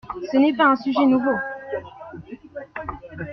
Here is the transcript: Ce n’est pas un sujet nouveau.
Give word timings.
Ce 0.31 0.37
n’est 0.37 0.55
pas 0.55 0.69
un 0.71 0.75
sujet 0.77 1.05
nouveau. 1.05 1.35